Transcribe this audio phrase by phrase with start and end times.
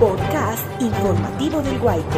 [0.00, 2.08] Podcast informativo del Guayco.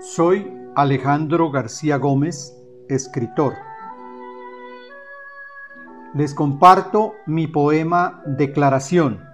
[0.00, 2.56] Soy Alejandro García Gómez,
[2.88, 3.52] escritor.
[6.14, 9.27] Les comparto mi poema Declaración,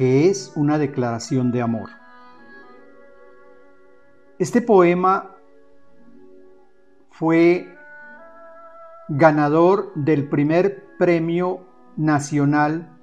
[0.00, 1.90] que es una declaración de amor.
[4.38, 5.36] Este poema
[7.10, 7.68] fue
[9.10, 11.66] ganador del primer premio
[11.98, 12.98] nacional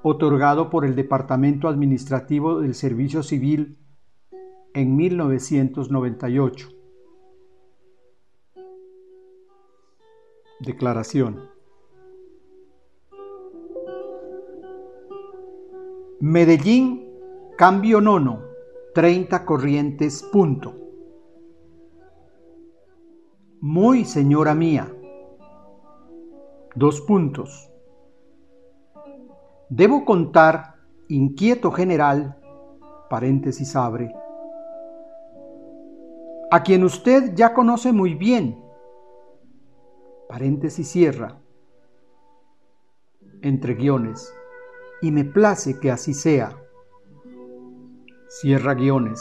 [0.00, 3.76] otorgado por el Departamento Administrativo del Servicio Civil
[4.72, 6.70] en 1998.
[10.60, 11.57] Declaración.
[16.20, 17.14] Medellín,
[17.56, 18.42] cambio nono,
[18.92, 20.74] 30 corrientes, punto.
[23.60, 24.92] Muy señora mía.
[26.74, 27.70] Dos puntos.
[29.68, 30.74] Debo contar,
[31.06, 32.36] inquieto general,
[33.08, 34.12] paréntesis abre,
[36.50, 38.60] a quien usted ya conoce muy bien,
[40.28, 41.38] paréntesis cierra,
[43.40, 44.34] entre guiones,
[45.00, 46.56] y me place que así sea,
[48.28, 49.20] cierra guiones.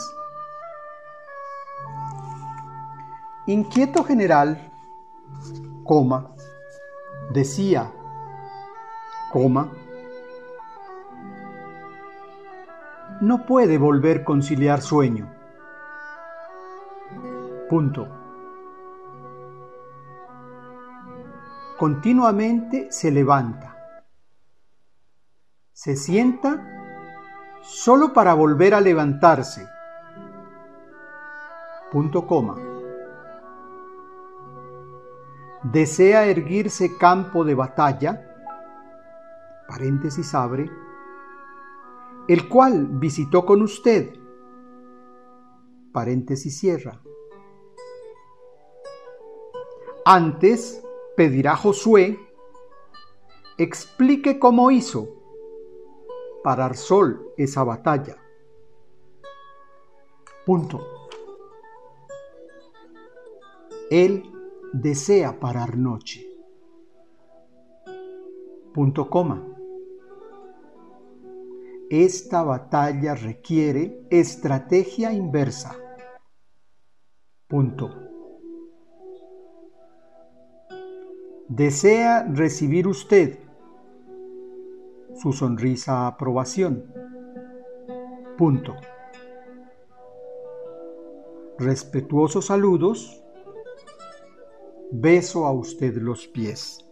[3.48, 4.72] Inquieto general,
[5.84, 6.36] coma,
[7.34, 7.92] decía,
[9.32, 9.72] coma,
[13.22, 15.38] no puede volver conciliar sueño
[17.70, 18.08] Punto.
[21.78, 23.77] Continuamente se levanta.
[25.78, 26.66] Se sienta
[27.62, 29.70] solo para volver a levantarse.
[31.92, 32.56] Punto coma.
[35.62, 38.26] Desea erguirse campo de batalla,
[39.68, 40.68] paréntesis abre,
[42.28, 44.16] el cual visitó con usted,
[45.94, 47.00] paréntesis cierra.
[50.06, 50.84] Antes
[51.16, 52.20] pedirá Josué
[53.60, 55.17] explique cómo hizo
[56.44, 58.16] parar sol esa batalla.
[60.46, 60.80] Punto.
[63.90, 64.24] Él
[64.74, 66.26] desea parar noche.
[68.74, 69.44] Punto coma.
[71.90, 75.76] Esta batalla requiere estrategia inversa.
[77.48, 78.08] Punto.
[81.48, 83.40] desea recibir usted
[85.22, 86.86] su sonrisa aprobación.
[88.38, 88.76] Punto.
[91.58, 93.24] Respetuosos saludos.
[94.92, 96.87] Beso a usted los pies.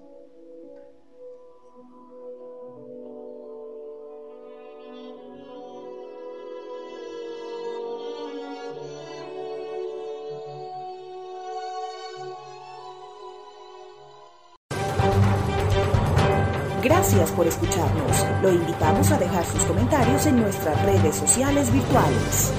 [16.86, 18.24] Gracias por escucharnos.
[18.44, 22.54] Lo invitamos a dejar sus comentarios en nuestras redes sociales virtuales.